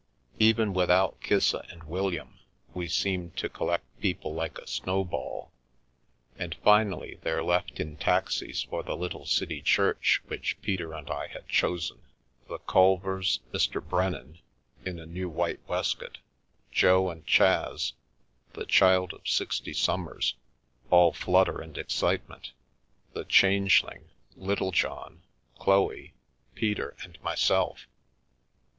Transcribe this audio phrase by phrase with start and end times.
[0.39, 2.39] Even without Kissa and William,
[2.73, 5.51] we seemed to collect people like a snowball,
[6.39, 11.27] and finally there left in taxis for the little city church which Peter and I
[11.27, 12.01] had chosen,
[12.47, 13.79] the Culvers, Mr.
[13.79, 14.39] Brennan
[14.83, 16.17] (in a new white waistcoat),
[16.71, 17.93] Jo and Chas,
[18.53, 20.33] the Child of Sixty Summers
[20.89, 22.53] (all flutter and excitement),
[23.13, 25.21] the Changeling, Littlejohn,
[25.59, 26.15] Chloe,
[26.55, 27.85] Peter and myself.